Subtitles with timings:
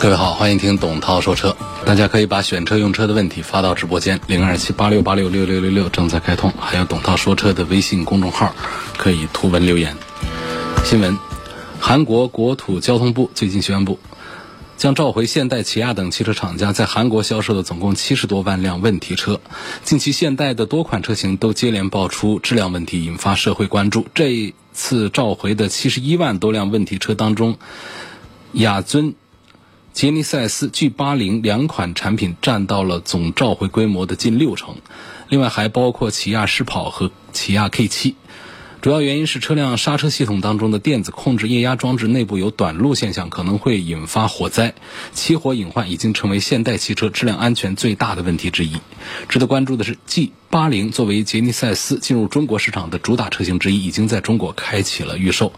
[0.00, 1.56] 各位好，欢迎听董涛说车。
[1.84, 6.52] 大家可以把选车用车的问题发到直播间零二七八六八六六六六六，正在开通。
[6.56, 8.54] 还有董涛说车的微信公众号，
[8.96, 9.96] 可以图文留言。
[10.84, 11.18] 新闻：
[11.80, 13.98] 韩国国土交通部最近宣布，
[14.76, 19.40] 将召回现代、起亚等汽车厂家在韩国销售的总共七十多万辆问题车。
[19.82, 24.06] 近期现代的多款车型都接连爆出质量问题，引发社会关注。
[24.14, 27.58] 这一次召回的七十一万多辆问题车当中，
[28.52, 29.16] 雅尊。
[29.98, 34.76] 杰尼赛斯 G 八零两款产品占到了总召回规模的近六成，
[35.28, 38.14] 另外还包括起亚狮跑和起亚 K 七。
[38.80, 44.74] 主要原因是车辆刹车系统当中的电子控制液压装置内部有短路现象，可能会引发火灾。
[45.12, 48.76] 起火隐患已经成为现代汽车质量安全最大的问题之一。
[49.28, 55.52] 值得关注的是，G 八零作为杰尼赛斯进入中国市场的主打车型之一，已经在中国开启了预售。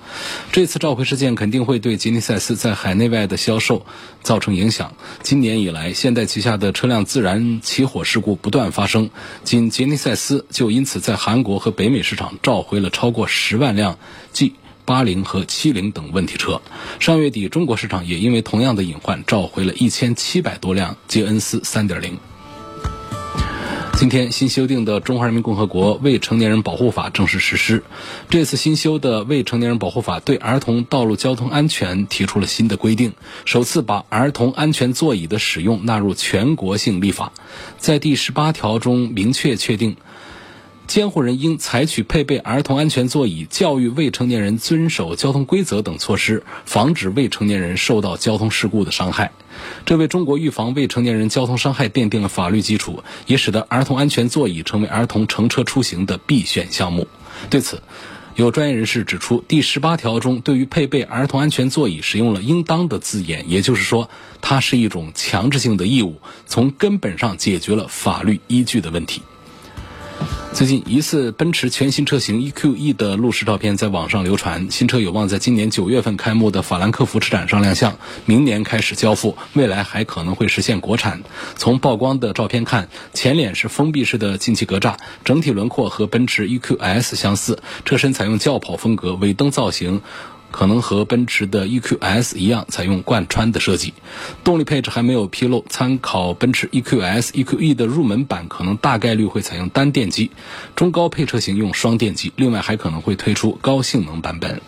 [0.52, 3.84] 这次召回事件肯定会对杰尼赛斯在海内外的销售
[4.22, 4.94] 造成影响。
[5.22, 9.10] 今年以来，现代旗下的车辆自燃起火事故不断发生，
[9.44, 13.00] 仅杰尼赛斯就因此在韩国和北美市场召回了超。
[13.00, 13.98] 超过十万辆
[14.32, 14.52] G
[14.84, 16.60] 八零和七零等问题车。
[17.00, 22.18] 上月底，中国市场也因为同样的隐患，召回了一千七百多辆捷恩斯三点零。
[24.00, 27.84] 今天，新修订的《中华人民共和国未成年人保护法》正式实施。
[28.30, 33.12] 这次新修的《未成年人保护法》对儿童道路交通安全提出了新的规定，
[33.44, 37.30] 首次把儿童安全座椅的使用纳入全国性立法。
[37.76, 39.98] 在第十八条中明确确定。
[40.90, 49.30] 监护人应采取配备儿童安全座椅、教育未成年人遵守交通规则等措施，防止未成年人受到交通事故的伤害。
[49.86, 57.06] 这为中国预防未成年人交通伤害奠定了法律基础，也使得儿童安全座椅成为儿童乘车出行的必选项目。
[57.50, 57.80] 对此，
[58.34, 69.22] 有专业人士指出，第十八条中对于配备儿童安全座椅使用了“应当”的字眼，也就是说，它是一种强制性的义务，从根本上解决了法律依据的问题。
[70.52, 74.70] 最近，疑似奔驰全新车型 EQE 的路试照片在网上流传。
[74.70, 81.22] 新车有望在今年九月份开幕的法兰克福车展上亮相，明年开始交付，未来还可能会实现国产。
[81.56, 90.02] 从曝光的照片看，前脸是封闭式的进气格栅，整体轮廓和奔驰 EQS 相似，车身采用轿跑风格，尾灯造型。
[90.50, 93.94] 可能和奔驰的 EQS 一样，采用贯穿的设计。
[94.44, 100.30] 动力配置还没有披露，参考奔驰 EQS、EQE 的入门版，可能大概率会采用单电机；
[100.76, 102.32] 中高配车型用双电机。
[102.36, 104.60] 另外，还可能会推出高性能版本。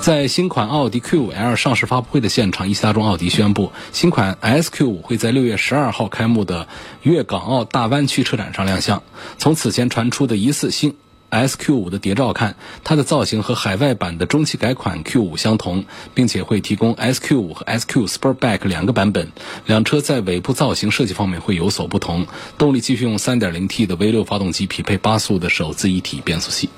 [0.00, 6.68] 在新款奥迪 Q5L 上市发布会的现场，一汽大众奥迪宣布，新款 SQ5 会在六月十二号开幕的
[7.02, 9.02] 粤港澳大湾区车展上亮相。
[9.38, 10.94] 从此前传出的疑似新
[11.30, 15.84] SQ 五的谍照看，它的造型和海外版的中期改款 Q 五相同，
[16.14, 19.32] 并且会提供 SQ 五和 SQ Sportback 两个版本。
[19.66, 22.26] 两车在尾部造型设计方面会有所不同。
[22.56, 26.68] 动力继续用 3.0T 的 V6 发动机，匹配八速的手自一体变速器。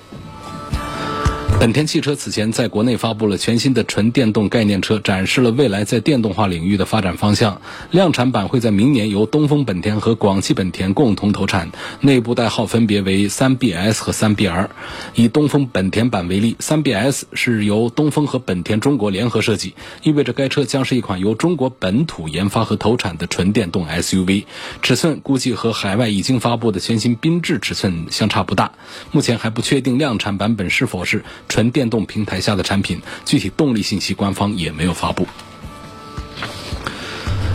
[1.60, 7.60] 本田汽车此前在国内发布了全新的纯电动概念车，展示了未来在电动化领域的发展方向。
[7.91, 11.70] 量产版会在明年由东风本田和广汽本田共同投产，
[12.00, 14.69] 内部代号分别为 3BS 和 3BR。
[15.15, 24.44] 以东风本田版为例，3BS 是由东风和本田中国联合设计，意味着该车将是一款由中国本土研发和投产的纯电动 SUV。
[24.81, 28.72] 尺寸估计和海外已经发布的全新缤智尺寸相差不大。
[29.12, 31.22] 目前还不确定量产版本是否是。
[31.50, 35.27] 纯电动平台下的产品，具体动力信息官方也没有发布。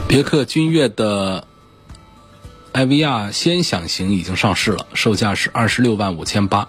[0.08, 1.48] 别克君越的
[2.74, 6.68] 艾维亚先享型已经上市了，售价是二十六万五千八。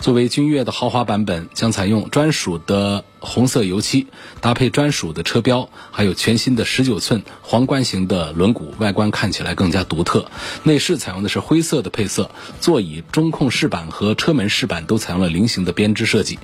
[0.00, 4.06] 作为君越的豪华版本，将采用专属的红色油漆，
[4.40, 10.30] 搭配专属的车标，还有全新的十九寸皇冠型的轮毂，外观看起来更加独特。
[10.62, 12.30] 内饰采用的是灰色的配色，
[12.60, 16.38] 座椅、中控饰板和车门饰板都采用了菱形的编织设计。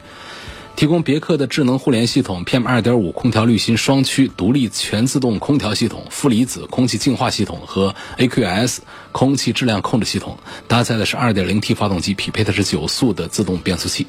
[0.76, 8.81] 提供别克的智能互联系统、PM 二点五空调滤芯双驱独立全自动空调系统、负离子空气净化系统和 AQS
[9.11, 10.38] 空气质量控制系统，
[10.69, 14.06] 搭载的是二点零 T 发动机，匹配的是九速的自动变速器。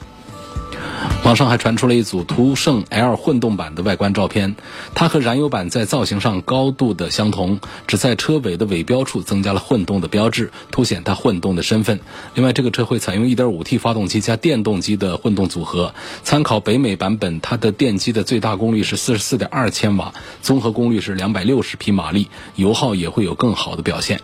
[1.24, 4.56] 网上还传出了一组途胜 L 混动版的外观照片，
[4.96, 12.00] 它和燃油版在造型上高度的相同，只在车尾的尾标处增加了混动的标志，凸显它混动的身份。
[12.34, 24.22] 另外，这个车会采用 1.5T 发动机加电动机的混动组合，参考北美版本，它的电机的最大功率是44.2千瓦，综合功率是260匹马力，油耗也会有更好的表现。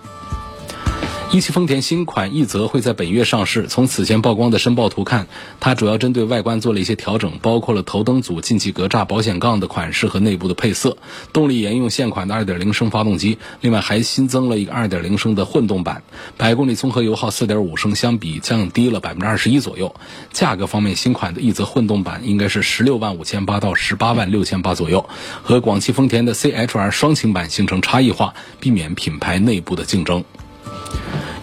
[1.34, 3.66] 一汽丰田新款奕泽会在本月上市。
[3.66, 5.28] 从此前曝光的申报图看，
[5.60, 10.96] 它主要针对外观做了一些调整，包括了头灯组、进气格栅、保险杠的款式和内部的配色。
[11.34, 16.04] 动力沿用现款的2.0升发动机，另外还新增了一个2.0升的混动版，
[16.38, 19.96] 百公里综合油耗4.5升，相比降低了21%左右。
[20.32, 25.10] 价格方面，新款的奕泽混动版应该是16万五千八到18万六千八左右，
[25.42, 30.24] 和广汽丰田的 CHR 双擎版形成差异化，避免品牌内部的竞争。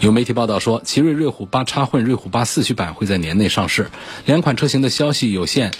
[0.00, 3.90] 有媒体报道说，奇瑞瑞虎八插混、瑞虎八四驱版会在年内上市。
[4.24, 5.72] 两款车型的消息有限，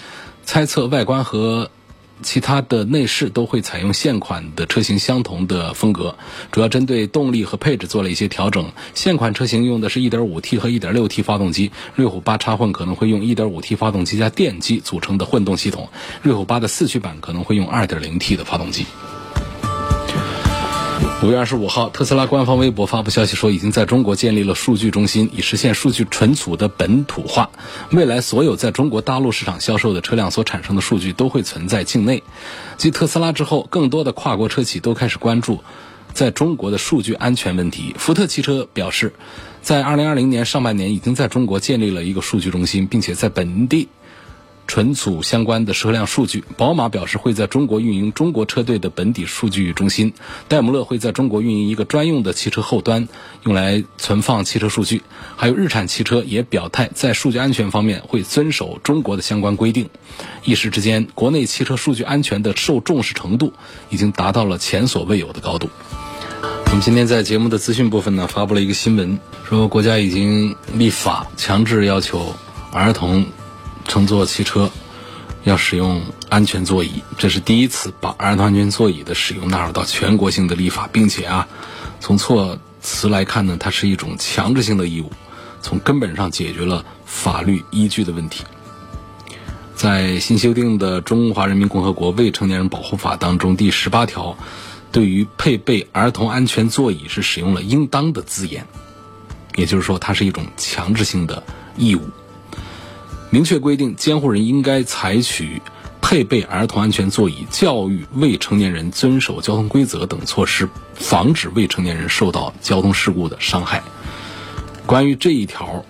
[0.43, 1.71] 猜测外观和
[2.21, 6.15] 其他的内饰都会采用现款的车型相同的风格，
[6.51, 8.71] 主要针对动力和配置做了一些调整。
[8.93, 15.89] 现款车型用的是 1.5T 和 1.6T 发动机，瑞虎八插混可能会用 1.5T 发动机加电机组成的混动系统，
[16.21, 18.85] 瑞虎八的四驱版可能会用 2.0T 的发动机。
[21.23, 27.51] 五月二十五号，特斯拉官方微博发布消息说，已经在中国建立了数据中心，以实现数据存储的本土化。
[27.91, 32.23] 未来所有在中国大陆市场销售的车辆所产生的数据都会存在境内。
[32.77, 35.63] 继特斯拉之后，更多的跨国车企都开始关注
[36.11, 37.93] 在中国的数据安全问题。
[37.99, 39.13] 福特汽车表示，
[39.61, 43.89] 在二零二零年上半年已经在中国建立了一个数据中心，并且在本地。
[44.71, 50.13] 存储相关的车辆数据，宝马表示会在中国运营中国车队的本地数据中心，
[50.47, 53.09] 戴姆勒会在中国运营一个专用的汽车后端，
[53.43, 55.01] 用来存放汽车数据。
[55.35, 59.89] 还有日产汽车也表态，在数据安全方面会遵守中国的相关规定。
[60.45, 63.51] 一时之间，国内汽车数据安全的受重视程度
[63.89, 65.69] 已经达到了前所未有的高度。
[66.67, 69.19] 我们今天在节目的资讯部分呢，发布了一个新闻，
[69.49, 72.33] 说国家已经立法强制要求
[72.71, 73.25] 儿童。
[73.87, 74.71] 乘坐汽车
[75.43, 81.47] 要使用安全座椅，这是第一次把儿童安全座椅的使用纳入到全国性的立法，并且啊，
[81.99, 85.11] 从措辞来看呢，它是一种强制性的义务，
[85.61, 88.43] 从根本上解决了法律依据的问题。
[89.75, 94.37] 在新修订的《中华人民共和国未成年人保护法》当中，第十八条
[94.91, 98.67] 对于配备儿童安全座椅是使用了“应当”的字眼，
[99.55, 101.41] 也就是说，它是一种强制性的
[101.77, 102.07] 义务。
[103.33, 105.61] 明确规定，监护人应该采取
[106.01, 113.81] 配备儿童安全座椅、教育未成年人遵守交通规则等措施，防止未成年人受到交通事故的伤害。
[114.85, 115.85] 关于这一条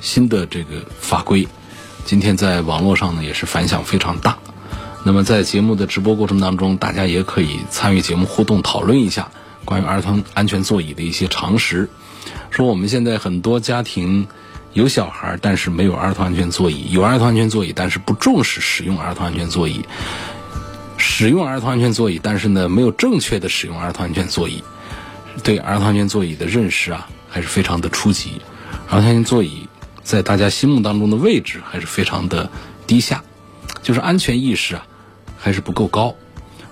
[0.00, 1.48] 新的这个法规，
[2.04, 4.38] 今天在网络上呢也是反响非常大。
[5.02, 9.32] 那么在节目的直播过程当中，大家也可以参与节目互动讨论一下
[9.64, 11.88] 关于儿童安全座椅的一些常识。
[12.50, 14.28] 说我们现在很多家庭。
[14.72, 19.82] 有小孩，但是没有儿童安全座椅；有儿童安全座椅，但是不重视使用儿童安全座椅；
[20.96, 24.64] 使用儿童安全座椅，但是呢，没有正确的使用儿童安全座椅。
[25.42, 28.40] 对儿童安全座椅的认识啊，还是非常的初级。
[28.88, 29.68] 儿童安全座椅
[30.02, 32.50] 在大家心目当中的位置还是非常的
[32.86, 33.22] 低下，
[33.82, 34.86] 就是安全意识啊，
[35.38, 36.14] 还是不够高。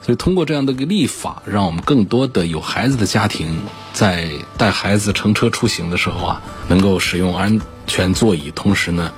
[0.03, 3.61] 所以通过这样的一个立法，让我们更多的有孩子的家庭
[3.93, 7.61] 在带孩子乘车出行的时候啊，能够使用安。
[7.91, 9.13] 全座椅，同时呢，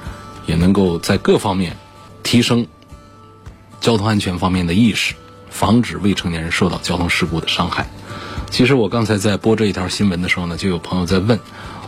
[0.46, 1.76] 也能够在各方面
[2.22, 2.66] 提升
[3.82, 5.12] 交通安全方面的意识，
[5.50, 7.86] 防止未成年人受到交通事故的伤害。
[8.50, 11.38] 其实我刚才在播这一条新闻的时候呢，就有朋友在问，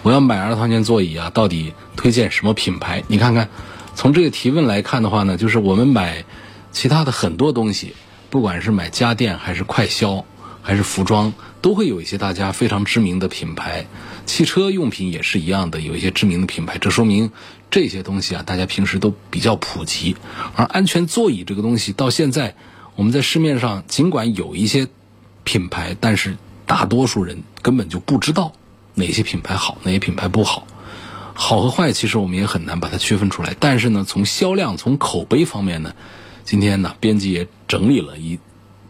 [0.02, 3.02] 我要买儿童安全座椅啊，到底推荐什么品牌？
[3.08, 3.48] 你看看，
[3.94, 6.26] 从这个提问来看的话呢，就是我们买
[6.70, 7.94] 其他的很多东西，
[8.28, 10.26] 不管是买家电还是快消
[10.60, 13.86] 还是服装，都会有一些大家非常知名的品牌。
[14.26, 17.30] 汽车用品也是一样的，有一些知名的品牌，这说明
[17.70, 20.16] 这些东西啊，大家平时都比较普及。
[20.56, 22.56] 而安全座椅这个东西，到现在
[22.96, 24.88] 我们在市面上尽管有一些
[25.44, 28.52] 品牌，但是大多数人根本就不知道
[28.94, 30.66] 哪些品牌好，哪些品牌不好，
[31.34, 33.54] 好和坏其实我们也很难把它区分出来。
[33.60, 35.94] 但是呢，从销量、从口碑方面呢，
[36.44, 38.38] 今天呢，编辑也整理了一。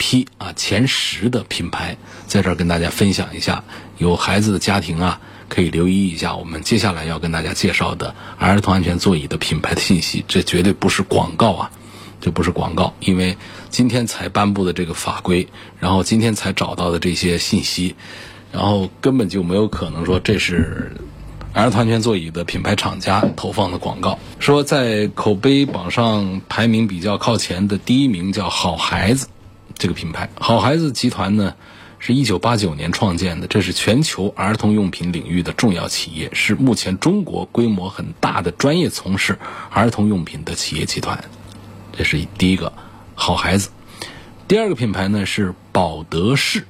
[0.04, 1.96] 批啊前十的品牌，
[2.26, 3.64] 在这儿跟大家分享一下。
[3.96, 5.18] 有孩子的家庭啊，
[5.49, 10.23] 可以留意一下我们接下来要跟大家介绍的儿童安全座椅的品牌的信息。
[10.28, 11.70] 这绝对不是广告啊，
[12.20, 13.34] 这不是广告，因为
[13.70, 15.49] 今天才颁布的这个法规，
[15.80, 17.96] 然后今天才找到的这些信息，
[18.52, 20.92] 然后根本就没有可能说这是
[21.54, 29.28] 儿童安全座椅的品牌厂家投放的广告，说在口碑榜上排名比较靠前的第一名叫好孩子
[29.76, 30.30] 这个品牌。
[30.38, 31.54] 好孩子集团呢
[31.98, 39.38] 是一九八九年创建的，这是全球儿童用品领域的重要企业，是目前中国规模很大的专业从事
[39.70, 41.24] 儿童用品的企业集团。
[41.92, 42.72] 这是第一个
[43.14, 43.70] 好孩子。
[44.48, 46.66] 第二个品牌呢是宝德仕，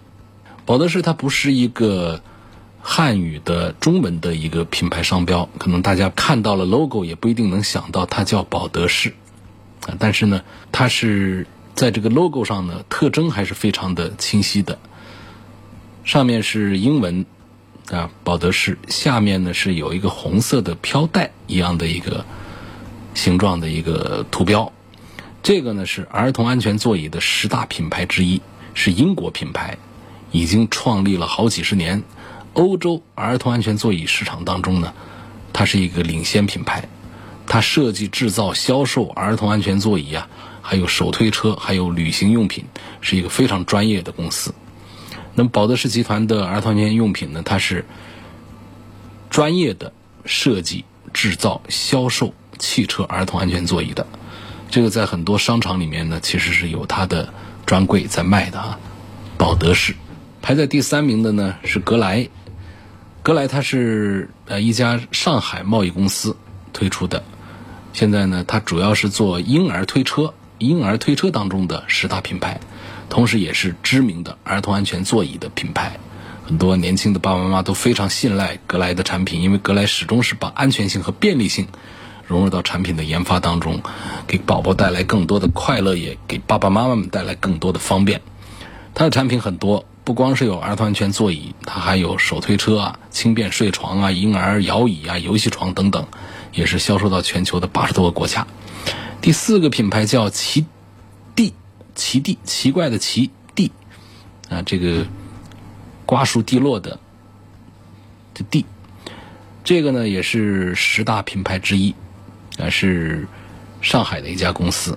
[0.64, 2.22] 宝德仕它不是一个。
[2.86, 9.14] 汉语的中文的一个品牌商标，可能大家看到了 logo 也不一定能想到它叫宝德仕，
[9.86, 14.78] 啊，但是呢，它是在这个 logo 上呢，特征还是非常的清晰的。
[16.04, 17.26] 上面是英文
[17.90, 22.24] 啊，宝德仕，下面呢是有一个红色的飘带一样的一个
[23.14, 24.72] 形状的一个图标。
[25.42, 28.40] 这个呢是儿童安全座椅的十大品牌之一，
[28.74, 29.76] 是英国品牌，
[30.30, 32.02] 已经创立了好几十年。
[32.52, 34.94] 欧洲儿童安全座椅市场当中呢，
[35.52, 36.88] 它是一个领先品牌，
[37.46, 40.28] 它设计、制造、销售儿童安全座椅啊，
[40.66, 42.64] 还有手推车，还有旅行用品，
[43.02, 44.54] 是一个非常专业的公司。
[45.34, 47.84] 那么宝德仕集团的儿童安全用品呢，它是
[49.28, 49.92] 专业的
[50.24, 54.06] 设计、制造、销售汽车儿童安全座椅的，
[54.70, 57.28] 这个在很多商场里面呢，其实是有它的
[57.66, 58.78] 专柜在卖的啊。
[59.36, 59.94] 宝德仕
[60.40, 62.26] 排在第三名的呢是格莱。
[63.22, 66.36] 格莱它是呃一家上海贸易公司
[66.72, 67.24] 推出的，
[67.92, 72.60] 现在呢，它主要是做婴儿推车，婴儿推车当中的十大品牌，
[73.08, 75.98] 同时也是知名的儿童安全座椅的品牌。
[76.46, 81.68] 很多年轻的爸爸妈妈都非常信赖格莱的产品，因为格莱始终是把安全性和便利性
[82.26, 83.82] 融入到产品的研发当中，
[84.26, 88.20] 给宝宝带来更多的快乐，也给爸爸妈妈们带来更多的方便。
[88.94, 89.84] 它的产品很多。
[90.04, 96.06] 不光是有儿童安全座椅，它还有手推车啊、轻便睡床啊、婴儿摇椅啊、游戏床等等，
[96.54, 98.46] 也是销售到全球的八十多个国家。
[99.20, 100.64] 第四个品牌叫奇
[101.34, 101.52] 地，
[101.94, 103.72] 奇地奇怪的奇地。
[104.48, 105.06] 啊，这个
[106.06, 106.98] 瓜熟蒂落的
[108.34, 108.64] 这地，
[109.64, 111.94] 这个呢也是十大品牌之一。
[112.58, 113.26] 啊，是
[113.80, 114.96] 上海的一家公司。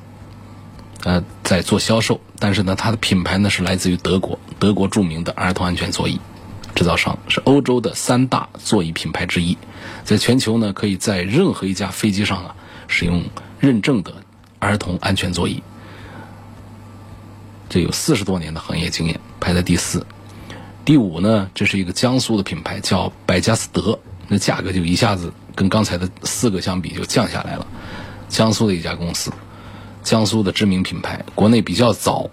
[1.04, 6.20] 呃，在做销售，但是呢，它的品牌呢是来自于德国，德国著名的儿童安全座椅
[6.76, 9.58] 制造商，是欧洲的三大座椅品牌之一，
[10.08, 12.56] 在全球呢，可以在任何一架飞机上啊
[12.88, 13.26] 使用
[13.60, 14.14] 认证的
[14.58, 15.62] 儿童安全座椅，
[17.68, 20.08] 这有四十多年的行业经验，排在第四。
[20.86, 24.00] 第五呢，这是一个江苏的品牌，叫百家斯德，
[24.30, 27.68] 那价格就一下子跟刚才的四个相比就降下来了，
[28.30, 29.30] 江苏的一家公司。
[30.04, 32.30] 江苏的知名品牌，国内比较早，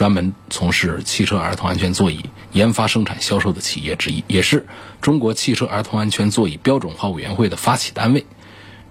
[0.00, 4.64] 专门从事汽车儿童安全座椅研发、生产、销售的企业之一，也是
[5.02, 8.24] 中国汽车儿童安全座椅标准化委员会的发起单位，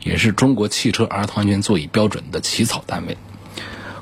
[0.04, 3.18] 也是中国汽车儿童安全座椅标准的起草单位。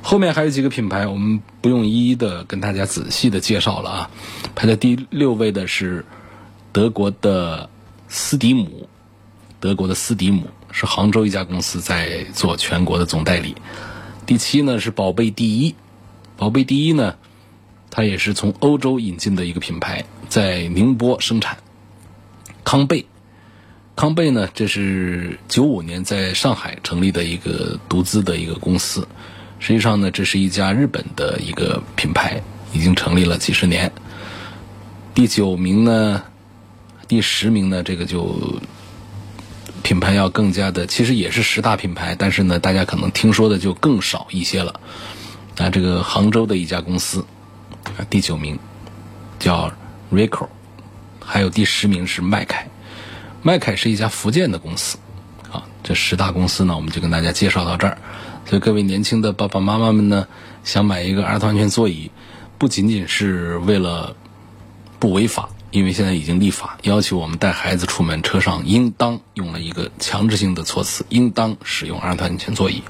[0.02, 4.12] 后面还有几个品牌，我们不用一一的跟大家仔细的介绍了啊。
[4.54, 6.06] 排在第六位的是
[6.74, 7.70] 德国的
[8.10, 8.90] 斯迪姆，
[9.62, 13.56] 德国的斯迪姆是杭州一家公司在做全国的总代理。
[14.26, 15.74] 第七呢是宝贝第一，
[16.38, 17.15] 宝贝第一呢，
[17.89, 21.58] 它也是从欧洲引进的一个品牌，在宁波生产。
[22.63, 23.06] 康贝，
[23.96, 29.08] 康贝呢，这是九五年在上海成立的一个独资的一个公司。
[29.60, 32.39] 实际上呢，这是一家日本的一个品牌，
[32.72, 33.91] 已经成立了几十年。
[35.15, 36.24] 第九名呢，
[37.08, 38.62] 第十名呢，这个就。
[39.84, 44.82] 品牌要更加的，其实也是十大品牌，但是呢，大家可能听说的就更少一些了。
[45.58, 47.26] 啊，这个杭州的一家公司，
[47.98, 48.60] 啊，第九名
[49.40, 49.72] 叫
[50.12, 50.48] Rico，
[51.20, 52.68] 还有第十名是麦凯。
[53.42, 54.98] 麦凯是一家福建的公司。
[55.52, 57.98] 啊，这十大公司呢，我们就跟大家介绍到这儿。
[58.46, 60.28] 所以各位年轻的爸爸妈妈们呢，
[60.64, 62.12] 想买一个儿童安全座椅，
[62.58, 64.16] 不仅仅是为了
[65.00, 65.50] 不违法。
[65.70, 72.82] 因为现在已经立法要求我们带孩子出门，车上应当用了一个强制性的措辞，应当使用儿童安全座椅，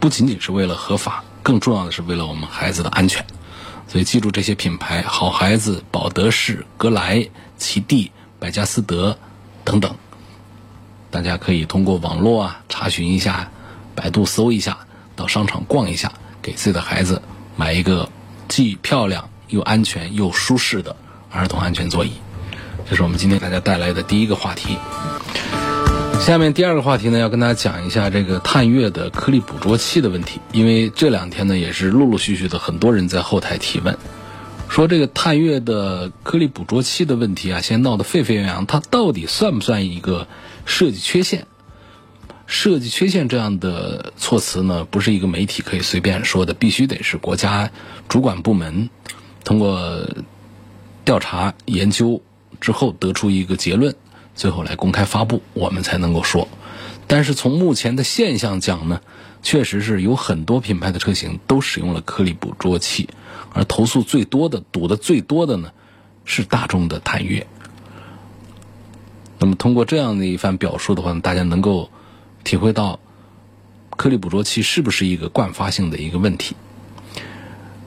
[0.00, 3.24] 不仅仅是为了合法，更重要的是为了我们孩子的安全。
[3.86, 7.26] 所以记住这些品牌：好孩子、宝德仕、格莱、
[7.56, 9.16] 奇地、百家斯德
[9.64, 9.96] 等等。
[11.10, 13.50] 大家可以通过网络啊查询一下，
[13.94, 14.76] 百度搜一下，
[15.16, 16.12] 到商场逛一下，
[16.42, 17.22] 给自己的孩子
[17.56, 18.06] 买一个
[18.46, 20.94] 既漂亮又安全又舒适的。
[21.30, 22.12] 儿童安全座椅，
[22.90, 24.76] 这是我们今天给大家带来的第一个话题。
[26.20, 30.40] 下面第二个话题呢，要跟大家讲一下这个探月的颗粒捕捉器的问题。
[30.52, 33.96] 因为这两天呢，也是陆陆续续的很多人在后台提问，
[34.68, 40.28] 说这个探岳的颗粒捕捉器的问题啊，现在闹得沸沸扬扬，它到底算不算一个
[40.66, 41.46] 设计缺陷？
[42.46, 47.70] 设计缺陷这样的措辞呢，不是一个媒体可以随便说的，必须得是国家
[48.08, 48.90] 主管部门
[49.44, 50.06] 通过
[51.06, 52.20] 调查研究
[52.60, 53.94] 之后得出一个结论，
[54.38, 56.46] 最后来公开发布，我们才能够说。
[57.08, 59.00] 但是从目前的现象讲呢，
[59.42, 63.08] 确实是有很多品牌的车型都使用了颗粒捕捉器。
[63.52, 65.72] 而投诉最多的、堵的最多的呢，
[66.24, 67.48] 是大众的探岳。
[69.40, 71.90] 那么通过这样的一番表述的话，大家能够
[72.44, 73.00] 体会到
[73.96, 76.54] 颗粒捕捉器是不是一个惯发性的一个问题。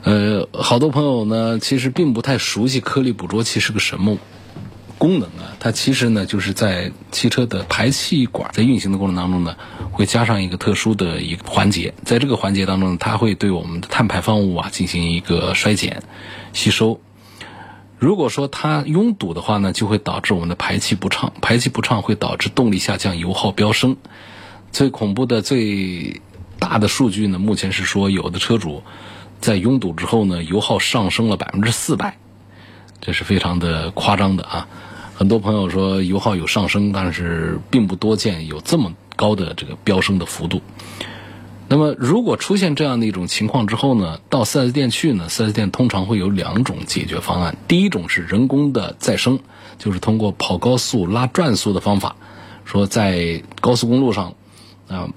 [0.03, 4.17] 呃，好多朋友呢，其实并不太熟悉颗粒捕捉器是个什么。
[5.01, 9.55] 功能啊，它其实呢就是在汽车的排气管在运行的过程当中呢，
[9.91, 16.03] 会加上一个特殊的一个环节，在这个环节当中，它会对我们的碳排放物啊进行一个衰减、
[16.53, 17.01] 吸收。
[17.98, 23.98] 如果说它拥堵的话呢，就会导致我们的排气不畅，排气不畅会导致动力下降、油耗飙升。
[24.72, 26.22] 最恐怖的、最
[26.60, 28.84] 大的数据呢，目前是说有的车主
[29.39, 32.20] 在拥堵之后呢，油耗上升了百分之四百，
[33.01, 34.67] 这是非常的夸张的啊。
[35.22, 40.63] 很多朋友说油耗有上升，但是并不多见有这么高的这个飙升的幅度。
[41.68, 47.56] 那么，如果出现这样的一种情况之后呢，到 4S 店去呢，4S 店通常会有两种解决方案。
[47.68, 49.38] 第一种是人工的再生，
[49.78, 52.16] 就是通过跑高速拉转速的方法，
[52.66, 54.34] 说在高速公路上
[54.88, 55.10] 啊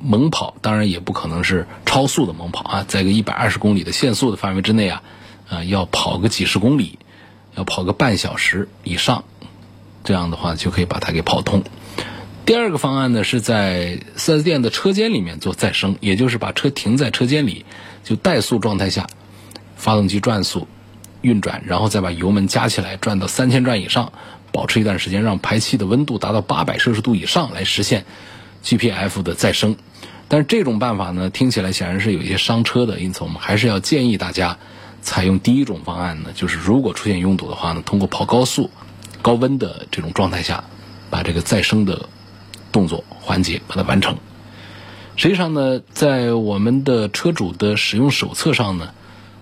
[0.00, 5.02] 猛跑，当然也不可能是超速的猛跑啊，在个一百二十公里的限速的范围之内啊，
[5.48, 6.98] 啊要跑个几十公里，
[7.54, 9.22] 要跑个半小时以上。
[10.04, 11.64] 这样的话就可以把它给跑通。
[12.46, 17.64] 第二个方案呢，是在 4S 店的车间里面做再生，也就是把车停在车间里，
[18.04, 19.06] 就怠速状态下，
[19.76, 20.68] 发动机转速
[21.22, 24.12] 运转，然后再把油门加起来，转到三千转以上，
[24.52, 28.04] 保持一段时间，让排气的温度达到八百摄氏度以上，来实现
[28.62, 29.74] GPF 的再生。
[30.28, 34.58] 但是这种办法呢，听起来显然是有一些伤车的，因此我们还是要建议大家
[35.00, 38.70] 采用第一种方案呢，就是如果出现拥堵的话呢，通过跑高速。
[39.24, 40.62] 高温的这种状态下，
[41.08, 42.10] 把这个再生的
[42.70, 44.14] 动作环节把它完成。
[45.16, 48.90] 实际上呢，在我们的车主的使用手册上呢，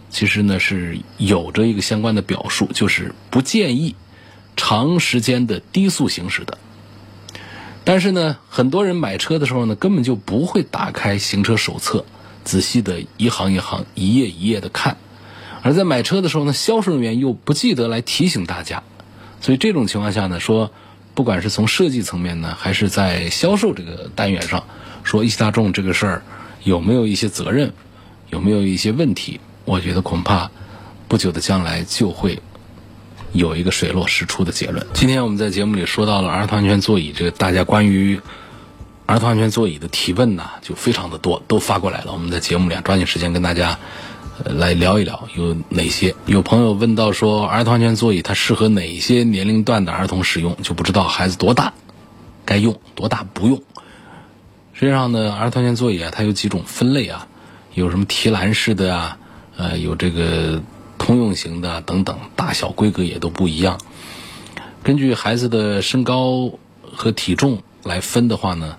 [0.08, 3.96] 其实呢是有着一个相关的表述，就是不建议
[4.56, 6.56] 长时间的低速行驶的。
[7.82, 12.04] 但是呢，很多人买车的时候呢，根本就不会打开行车手册，
[12.44, 14.96] 仔细的一行一行、一页一页的看。
[15.62, 18.84] 而在买车的时候呢，销售人员又不记得来提醒大家。
[19.42, 20.70] 所以这种情况下呢，说
[21.14, 24.64] 不管是从设计层面呢，还是在销售这个单元上，
[25.02, 26.22] 说一汽大众这个事儿
[26.62, 27.72] 有没有一些责任，
[28.30, 30.48] 有没有一些问题，我觉得恐怕
[31.08, 32.40] 不久的将来就会
[33.32, 34.86] 有一个水落石出的结论。
[34.94, 38.20] 今天我们在节目里说到了儿童安全座椅，这个大家关于
[39.06, 42.12] 儿童安全座椅的提问呢，就非常的多，都发过来了。
[42.12, 43.76] 我们在节目里抓紧时间跟大家。
[44.44, 46.14] 来聊一聊有哪些？
[46.26, 50.56] 有朋友问到说，儿童安全座椅它适合哪些年龄段的儿童使用？
[50.62, 51.74] 就不知道孩子多大
[52.44, 53.62] 该用，多大不用。
[54.72, 57.28] 实际上呢，儿童安全座椅啊，它有几种分类啊，
[57.74, 59.18] 有什么提篮式的啊，
[59.56, 60.62] 呃，有这个
[60.98, 63.78] 通用型的等等，大小规格也都不一样。
[64.82, 66.52] 根据孩子的身高
[66.90, 68.76] 和体重来分的话呢，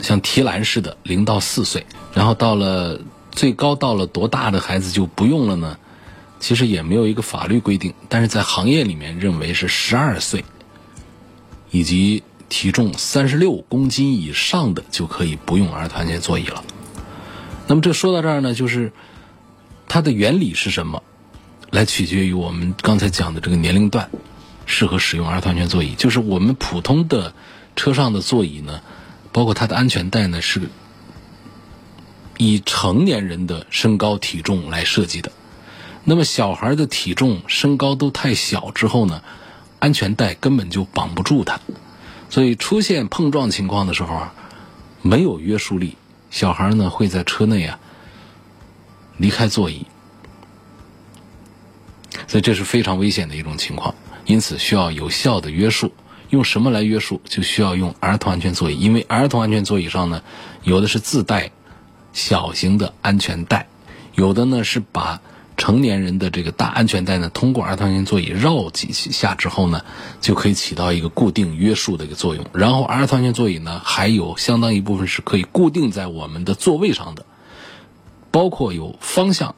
[0.00, 3.00] 像提篮式的，零到四岁，然后到了。
[3.34, 5.76] 最高到了多大的孩子就不用了呢？
[6.38, 10.44] 其实也没有一个法律规定，但是在行业里面认为是十二岁
[11.70, 16.62] 以及体重三十六公斤以上的就可以不用儿童安全座椅了。
[17.66, 18.92] 那么这说到这儿呢，就是
[19.88, 21.02] 它的原理是什么？
[21.70, 24.10] 来取决于我们刚才讲的这个年龄段
[24.66, 25.94] 适合使用儿童安全座椅。
[25.94, 27.34] 就是我们普通的
[27.74, 28.80] 车上的座椅呢，
[29.32, 30.70] 包括它的安全带呢是。
[32.38, 35.30] 以成年人的身高体重来设计的，
[36.04, 39.22] 那么小孩的体重身高都太小之后呢，
[39.78, 41.60] 安全带根本就绑不住他，
[42.28, 44.34] 所以出现碰撞情况的时候啊，
[45.02, 45.96] 没有约束力，
[46.30, 47.78] 小孩呢会在车内啊
[49.16, 49.86] 离开座椅，
[52.26, 53.94] 所以这是非常危险的一种情况，
[54.26, 55.92] 因此需要有效的约束。
[56.30, 57.20] 用什么来约束？
[57.24, 60.22] 就需要用儿童安全座椅，因为儿童安全座椅上呢，
[60.64, 61.52] 有的是自带。
[62.14, 63.68] 小型的安全带，
[64.14, 65.20] 有的呢是把
[65.56, 69.84] 成年人的这个大安全带呢，通过儿童安全座椅绕几下之后呢，
[70.20, 72.44] 就可以起到一个固定约束的一个作用。
[72.52, 77.26] 然后儿童安全座椅呢，还有相当一部分是可以固定在我们的座位上的，
[78.30, 79.54] 包括有方向，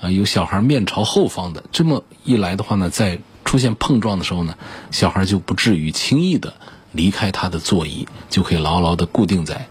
[0.00, 4.56] 啊，有小孩面朝后方的，这么一来的话呢，在出现碰撞的时候呢，
[4.90, 6.54] 小孩就不至于轻易的
[6.92, 9.68] 离开他的座椅，就可以牢牢的固定在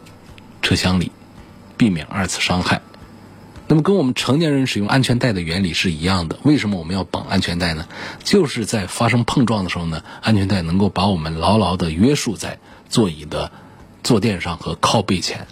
[0.61, 1.11] 车厢里，
[1.77, 2.81] 避免二次伤害。
[3.67, 6.37] 那么跟我们成年人使用安全带的原理是一样的。
[6.43, 7.87] 为什么我们要绑安全带呢？
[8.23, 12.59] 就是在发生碰撞的时候呢，安全带能够把我们牢牢的约束在
[12.89, 13.51] 座椅的
[14.03, 15.47] 坐垫上和靠背前，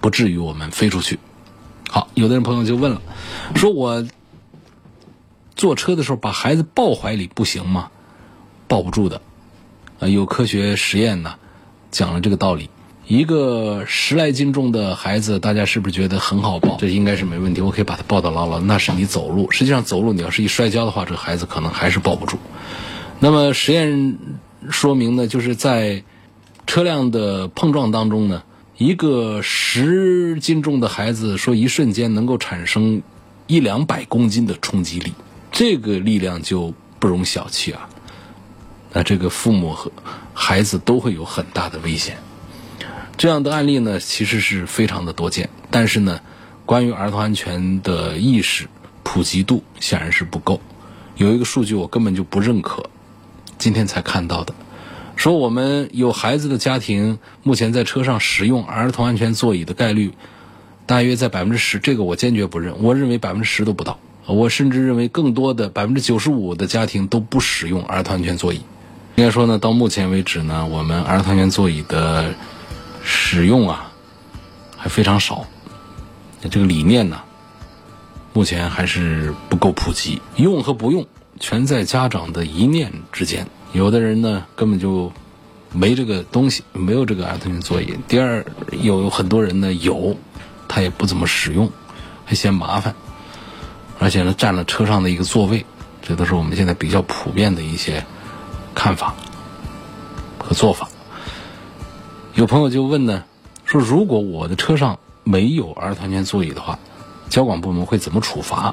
[0.00, 1.18] 不至于我们飞出去。
[1.90, 3.02] 好，有的人朋友就问了，
[3.54, 4.06] 说我
[5.54, 7.90] 坐车的时候把孩子抱怀里不行吗？
[8.66, 9.20] 抱不住的，
[10.00, 11.34] 啊，有科学实验呢，
[11.90, 12.70] 讲了这个道理。
[13.08, 16.76] 一个十来斤重的孩子，大家是不是觉得很好抱？
[16.76, 18.60] 这应该是没问题，我可以把他抱得牢牢。
[18.60, 22.36] 那是你走路，实际上走路你要是一摔跤的话，这个孩子可能还是抱不住。
[23.18, 24.18] 那么实验
[24.68, 26.04] 说明呢，就是在
[26.66, 28.42] 车辆的碰撞当中呢，
[28.76, 33.00] 一个十斤重的孩子说一瞬间能够产生
[33.46, 35.14] 一两百公斤的冲击力，
[35.50, 37.88] 这个力量就不容小觑啊。
[38.92, 39.90] 那这个父母和
[40.34, 42.18] 孩子都会有很大的危险。
[43.18, 46.20] 这样的案例呢，其实是非常的多见，但是呢，
[46.64, 48.68] 关于儿童安全的意识
[49.02, 50.60] 普及度显然是不够。
[51.16, 52.88] 有一个数据我根本就不认可，
[53.58, 54.54] 今天才看到的，
[55.16, 60.12] 说我们有孩子的家庭目前在车上使用儿童安全座椅的概率
[60.86, 68.60] 大约在百分之十，这个我坚决不认，我认为百分之十都不到，我甚至认为更多的百分之九十五的家庭都不使用儿童安全座椅。
[69.16, 72.32] 应该说呢，到目前为止呢，我们儿童安全座椅的
[73.02, 73.92] 使用啊，
[74.76, 75.46] 还非常少。
[76.50, 77.20] 这个理念呢，
[78.32, 80.20] 目前还是不够普及。
[80.36, 81.06] 用和不用，
[81.40, 83.46] 全在家长的一念之间。
[83.72, 85.12] 有的人呢，根本就
[85.72, 87.98] 没这个东西，没有这个儿童安全座椅。
[88.06, 88.44] 第二，
[88.80, 90.16] 有很多人呢有，
[90.68, 91.70] 他也不怎么使用，
[92.24, 92.94] 还嫌麻烦，
[93.98, 95.66] 而且呢占了车上的一个座位。
[96.00, 98.02] 这都是我们现在比较普遍的一些
[98.74, 99.14] 看法
[100.38, 100.88] 和做法。
[102.38, 103.24] 有朋友就问呢，
[103.64, 106.78] 说如果我的车上没有儿童安全座椅的话，
[107.28, 108.72] 交管部门会怎么处罚？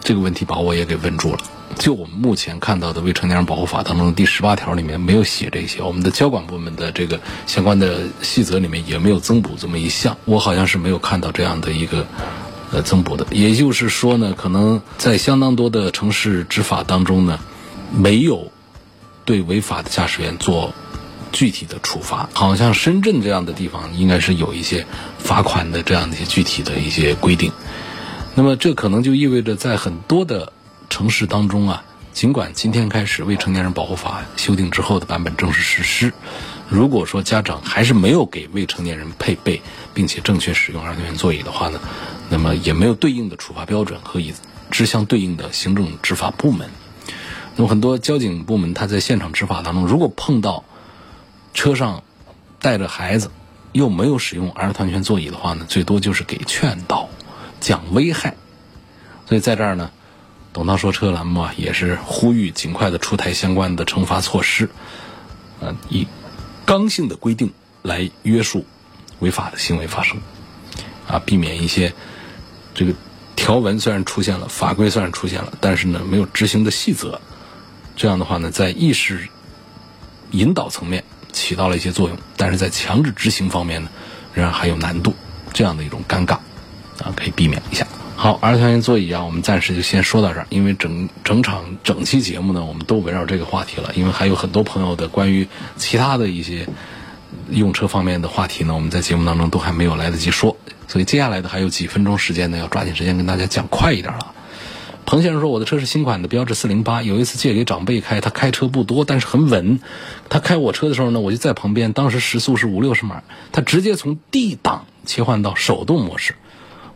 [0.00, 1.40] 这个问题把我也给问住了。
[1.76, 12.06] 就我们目前看到的《未成年人保护法》当中的第十八条里面没有写这些，我们的交管部门的这个相关的细则里面也没有增补这么一项，我好像是没有看到这样的一个
[12.72, 13.26] 呃增补的。
[13.30, 17.38] 也就是说呢，可能在相当多的城市执法当中呢，
[17.94, 18.50] 没有
[19.26, 20.72] 对违法的驾驶员做。
[21.32, 24.86] 具体的处罚，好像深圳这样的地方应该是有一些
[25.18, 27.50] 罚款的这样的一些具体的一些规定。
[28.34, 30.52] 那么这可能就意味着在很多的
[30.88, 36.12] 城市当中啊，尽管今天开始未成年人保护法修订之后的版本正式实施，
[36.68, 39.60] 如果说家长还是没有给未成年人配备
[39.92, 41.80] 并且正确使用儿童安全座椅的话呢，
[42.30, 44.32] 那么也没有对应的处罚标准和以
[44.70, 46.70] 之相对应的行政执法部门。
[47.56, 50.64] 那么很多交警部门他在现场执法当中，如果碰到
[51.54, 52.02] 车上
[52.60, 53.30] 带着孩子，
[53.72, 57.08] 又没有使用儿童安全座椅的话呢，最多就是给劝导、
[57.60, 58.36] 讲危害。
[59.26, 59.90] 所以在这儿呢，
[60.52, 64.68] 董涛说车栏目啊，也是呼吁尽快的出台相关的惩罚措施，
[65.60, 66.06] 呃，以
[66.66, 68.66] 刚性的规定来约束
[69.20, 70.20] 违法的行为发生，
[71.08, 71.92] 啊，避免一些
[72.74, 72.94] 这个
[73.36, 77.20] 条文虽然出现了，法规虽然出现了，但是呢，没有执行的细则。
[77.94, 79.28] 这样的话呢，在意识
[80.30, 81.04] 引导层面。
[81.32, 83.88] 起到了一些作用，但是在强制执行方面呢，
[84.34, 85.14] 仍然还有难度，
[85.52, 86.34] 这样的一种尴尬，
[87.02, 87.86] 啊，可以避免一下。
[88.14, 96.64] 好，儿童安全座椅啊，我们暂时就先说到这儿，因为整整场整期节目呢，我们都围绕这个话题了，因为还有很多朋友的关于其他的一些
[97.50, 104.31] 用车方面的话题呢，我们在节目当中都还没有来得及说，所以接下来的还有几分钟时间呢，要抓紧时间跟大家讲快一点了。
[105.12, 107.02] 彭先生说：“我的车是新款的，标致四零八。
[107.02, 109.78] 有一次借给长辈开，他开车不多，但是很稳。
[110.30, 111.92] 他开我车的时候呢，我就在旁边。
[111.92, 113.22] 当时时速是五六十码，
[113.52, 116.34] 他直接从 D 档切换到手动模式。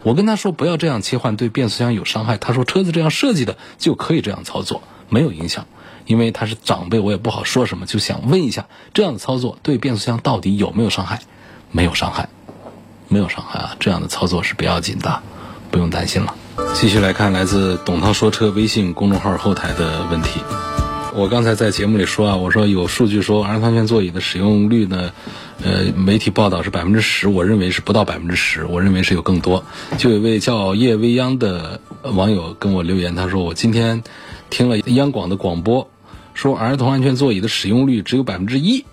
[0.02, 2.38] 我跟他说不要这样切换，对变速箱有伤害。
[2.38, 5.66] 他说车子这样设计的就可以这样操作，没有影响。
[6.06, 11.20] 因为他是长辈，我也不好说什么，就想问一下这样的操作对变速箱到底有没有伤害？
[11.70, 12.30] 没有伤害，
[13.08, 13.76] 没有伤害啊！
[13.78, 15.22] 这样的操作是不要紧的，
[15.70, 16.34] 不用担心了。”
[16.74, 20.40] 继续来看来自董涛说车微信公众号后台的问题。
[21.14, 25.12] 我刚才在节目里说啊，我说有数据说儿童安全座椅的使用率呢，
[25.62, 29.64] 呃，媒体报道是百分之十，我认为是不到百分之十，我认为是有更多。
[29.96, 34.02] 就有一位叫叶未央的网友跟我留言，他说我今天
[34.50, 35.88] 听了央广的广播，
[36.34, 38.84] 说儿童安全座椅的使用率只有百分之一，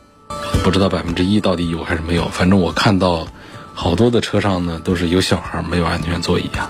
[0.63, 2.29] 不知道百分之一到底有还是没有。
[2.29, 3.27] 反正我看到
[3.73, 6.69] 好多的车上呢都是有小孩没有安全座椅呀。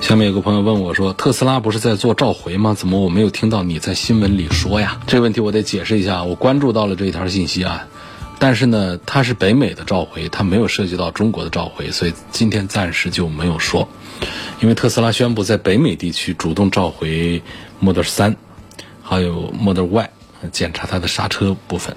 [0.00, 2.74] 下面有个朋友问我说：“特斯拉不是在做召回吗？
[2.74, 7.88] 怎么我没有听到你在新闻里说呀？”这个问题我得解释一下，我关注到了这条信息啊，
[8.38, 13.88] 但是呢，它是北美的召回，它没有涉及到中国的召回，所以今天暂时就没有说。
[14.60, 17.42] 因为特斯拉宣布在北美地区主动召回
[17.80, 18.36] Model 3，
[19.02, 20.10] 还有 Model Y，
[20.52, 21.96] 检查它的刹车部分。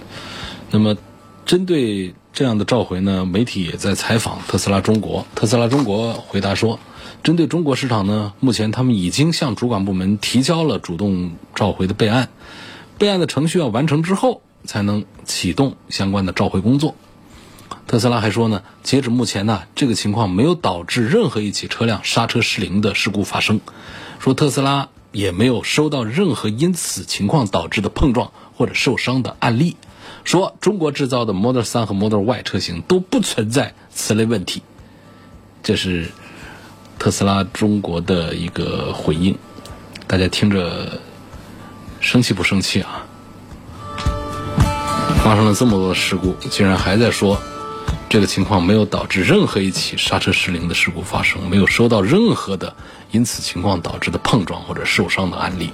[0.71, 0.97] 那么，
[1.45, 5.25] 针对这样的召回呢，媒体也在采访特斯拉中国。
[5.35, 6.79] 特斯拉中国回答说。
[7.21, 12.29] 针对中国市场呢，目前他们已经向主管部门提交了主动召回的备案，
[12.97, 16.95] 备案的程序要完成之后，才能启动相关的召回工作。
[17.87, 23.59] 特斯拉还说呢，截止目前呢，这个情况没有导致任何一起车辆刹车失灵的事故发生，
[24.19, 29.75] 说特斯拉也没有收到任何因此情况导致的碰撞或者受伤的案例，
[30.29, 34.61] 说中国制造的 Model 3和 Model Y 车型都不存在此类问题，
[35.63, 36.11] 这是。
[36.99, 39.35] 特斯拉中国的一个回应，
[40.05, 41.01] 大家听着
[41.99, 43.07] 生气不生气啊？
[45.23, 47.41] 发生了这么多事故，竟然还在说
[48.07, 52.75] 这个情况没有导致任何一起刹车失灵的事故发生，没有收到任何的
[53.09, 55.71] 因此情况导致的碰撞或者受伤的案例。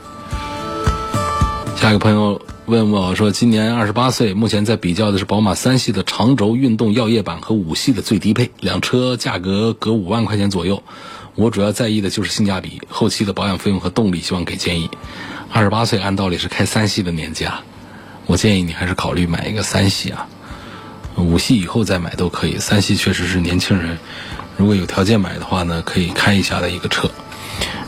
[1.75, 10.81] 下一个朋友问我说：“今年二十八岁，目前在比较的是宝马三系的长轴运动耀夜版和五系的最低配，两车价格隔五万块钱左右。”
[11.35, 14.89] 我主要在意的就是性价比、后期的保养费用和动力，希望给建议。
[15.51, 17.61] 二十八岁按道理是开三系的年纪啊，
[18.25, 20.27] 我建议你还是考虑买一个三系啊，
[21.17, 22.57] 五系以后再买都可以。
[22.57, 23.97] 三系确实是年轻人
[24.55, 27.11] 如果有条件买的话呢，可以开一下的一个车。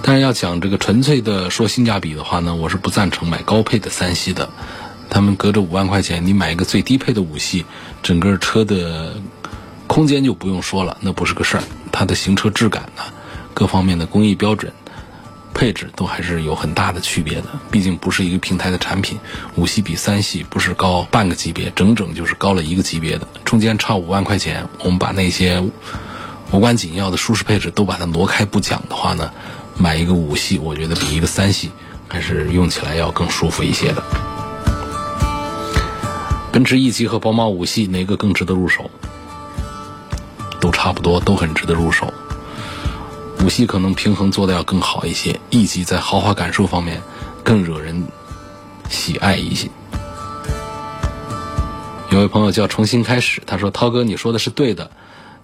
[0.02, 4.50] 但是要讲这个纯粹的说性价比的话呢，我是不赞成买高配的三系的。
[5.10, 7.66] 他们隔着五万块钱，你买一个最低配的五系，
[8.04, 9.16] 整个车的
[9.88, 11.64] 空间就不用说了，那不是个事儿。
[11.92, 13.04] 它的行车质感呢？
[13.54, 14.72] 各方面的工艺标准、
[15.54, 17.46] 配置都还是有很大的区别的。
[17.72, 19.18] 毕竟不是一个平台的产品，
[19.56, 23.28] 五系比三系不是高半个级别，整整就是高了一个级别的。
[23.46, 25.64] 中间差五万块钱，我们把那些
[26.52, 29.32] 无关紧要的舒适配置都把它挪开不讲的话呢，
[29.80, 31.72] 买一个五系，我觉得比一个三系
[32.08, 34.04] 还是用起来要更舒服一些的。
[36.52, 38.90] 奔驰 E 级和宝马五系哪个更值得入手？
[40.60, 42.12] 都差不多，都很值得入手。
[43.44, 47.00] 五系可能平衡做的要更好一些，E 级在豪华感受方面
[47.44, 48.04] 更惹人
[48.90, 49.70] 喜爱一些。
[52.10, 54.90] 有位朋友叫重新开始，他说：“涛哥，你说的是对的，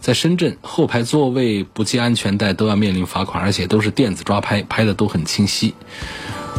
[0.04, 5.74] 在深圳后排座位不系安全带都要面临罚款，而且都是电子抓拍，拍的都很清晰。”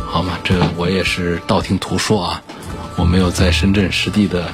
[0.09, 2.43] 好嘛，这我也是道听途说啊，
[2.97, 4.51] 我没有在深圳实地的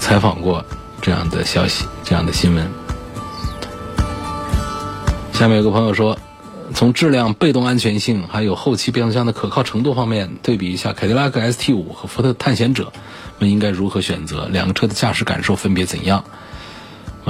[0.00, 0.64] 采访过
[1.00, 2.68] 这样的消息，这样的新闻。
[5.32, 6.18] 下面有个朋友说，
[6.74, 12.92] 从质量、被动安全性还有后期变速箱的可靠程度方面对比一下，凯迪拉克 ST5 和福特探险者，
[13.38, 14.48] 们应该如何选择？
[14.48, 16.24] 两个车的驾驶感受分别怎样？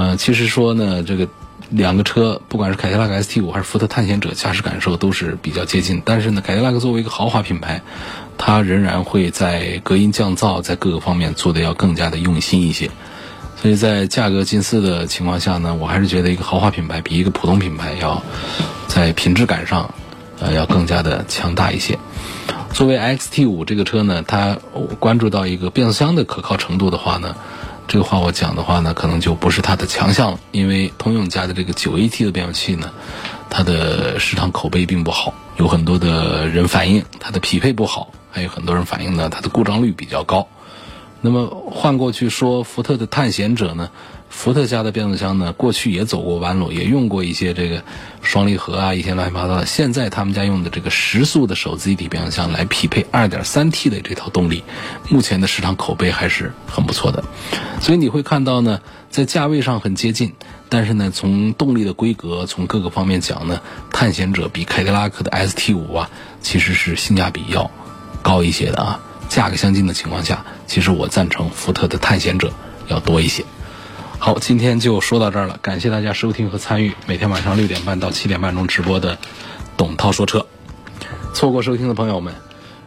[0.01, 1.27] 嗯，其实说呢，这个
[1.69, 6.01] 两个车，不管是凯迪拉克 ST5 还是福特探险者，驾驶感受都是比较接近。
[6.05, 7.81] 但是呢，凯迪拉克作为一个豪华品牌，
[8.37, 12.89] 它仍然会在隔音降噪在各个方面做的要更加的用心一些。
[13.61, 18.23] 所以在价格近似的情况下呢，我还是觉得一个豪华品牌比一个普通品牌要
[18.87, 19.93] 在品质感上，
[20.39, 21.99] 呃，要更加的强大一些。
[22.71, 24.57] 作为 XT5 这个车呢，它
[24.99, 27.35] 关注到一个变速箱的可靠程度的话呢，
[27.89, 30.39] 这个话我讲的话呢，可能就不是它的强项了。
[30.51, 32.91] 因为通用家的这个九 AT 的变速器呢，
[33.49, 40.47] 它的市场口碑并不好，有很多的人反映它的匹配不好，还有很多人反映呢它的故障率比较高。
[41.21, 43.89] 那么换过去说，福特的探险者呢，
[44.29, 47.83] 福特家的变速箱呢，过去也走过弯路，也用过一些这个
[48.21, 49.65] 双离合啊，一些乱七八糟的。
[49.65, 54.63] 现在他们家用的这个十速的手自一体变速箱来匹配 2.3T 的这套动力，
[55.09, 57.21] 目前的市场口碑还是很不错的。
[57.81, 58.79] 所以你会看到呢，
[59.09, 60.33] 在价位上很接近，
[60.69, 63.59] 但是呢，从动力的规格，从各个方面讲呢，
[63.91, 67.69] 探险者比凯迪拉克的 ST5 啊，其实是性价比要
[68.21, 69.01] 高一些的啊。
[69.27, 72.53] 价格相近的情况下，其实我赞成福特的探险者
[72.87, 73.43] 要多一些。
[74.19, 79.17] 好，今天就说到这儿了，感谢大家收听和参与每天晚上六点半到七点半钟直播的
[79.75, 80.45] 董涛说车。
[81.33, 82.35] 错过收听的朋友们，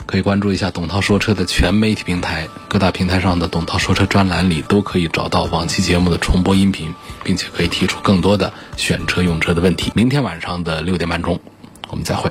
[0.06, 9.90] 可以关注一下董涛说车的全媒体平台，各大平台上的董涛说车专栏里都可以找到往期节目的重播音频，并且可以提出更多的选车用车的问题。
[9.96, 11.40] 明天晚上的六点半钟，
[11.88, 12.30] 我们再会。